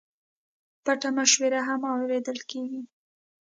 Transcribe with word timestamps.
پټه 0.83 1.09
مشوره 1.17 1.59
هم 1.67 1.81
اورېدل 1.93 2.39
کېږي. 2.49 2.81